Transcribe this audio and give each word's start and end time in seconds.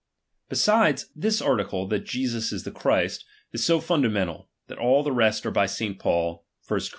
Besides, 0.49 1.11
this 1.15 1.43
article, 1.43 1.87
that 1.89 2.05
Jesus 2.05 2.51
ia 2.51 2.57
the 2.57 2.71
Christ, 2.71 3.23
is 3.53 3.63
so 3.63 3.79
fundamental, 3.79 4.49
that 4.65 4.79
all 4.79 5.03
the 5.03 5.11
rest 5.11 5.45
are 5.45 5.51
by 5.51 5.67
St. 5.67 5.99
Paul 5.99 6.43
(1 6.67 6.79
Cor. 6.79 6.87